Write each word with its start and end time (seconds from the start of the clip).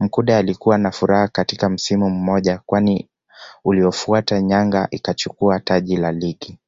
Mkude 0.00 0.36
alikuwa 0.36 0.78
na 0.78 0.90
furaha 0.92 1.28
katika 1.28 1.68
msimu 1.68 2.10
mmoja 2.10 2.58
kwani 2.66 3.08
uliofuata 3.64 4.36
Yanga 4.36 4.88
ikachukua 4.90 5.60
taji 5.60 5.96
la 5.96 6.12
Ligi 6.12 6.58